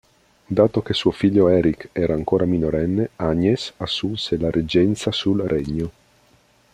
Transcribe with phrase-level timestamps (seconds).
[0.47, 5.91] Dato che suo figlio Eric era ancora minorenne, Agnes assunse la reggenza sul regno.